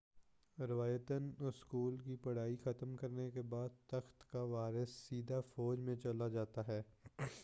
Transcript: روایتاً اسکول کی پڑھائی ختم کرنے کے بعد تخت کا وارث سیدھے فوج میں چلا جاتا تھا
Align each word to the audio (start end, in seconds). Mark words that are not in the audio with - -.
روایتاً 0.57 1.29
اسکول 1.39 1.97
کی 1.97 2.15
پڑھائی 2.15 2.55
ختم 2.63 2.95
کرنے 2.95 3.29
کے 3.31 3.41
بعد 3.49 3.69
تخت 3.87 4.31
کا 4.31 4.41
وارث 4.43 4.89
سیدھے 4.99 5.41
فوج 5.55 5.79
میں 5.79 5.95
چلا 5.95 6.27
جاتا 6.27 6.61
تھا 6.61 6.81